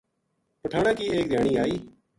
[0.61, 1.75] پٹھاناں کی ایک دھیانی ائی